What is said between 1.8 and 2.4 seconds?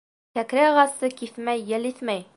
иҫмәй.